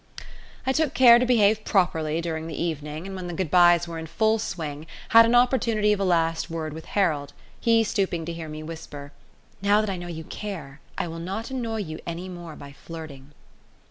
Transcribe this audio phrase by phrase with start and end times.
[0.65, 3.99] I took care to behave properly during the evening, and when the good byes were
[3.99, 8.33] in full swing had an opportunity of a last word with Harold, he stooping to
[8.33, 9.11] hear me whisper:
[9.61, 13.33] "Now that I know you care, I will not annoy you any more by flirting."